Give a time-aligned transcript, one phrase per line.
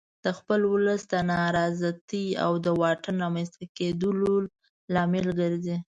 [0.23, 4.11] د خپل ولس د نارضایتي او د واټن رامنځته کېدو
[4.93, 5.77] لامل ګرځي.